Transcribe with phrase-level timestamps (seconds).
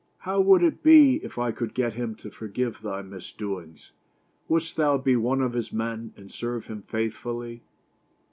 [0.21, 3.91] How would it be if I could get him to forgive thy misdoings?
[4.47, 7.61] Wouldst thou be one of his men and serve him faithfully?"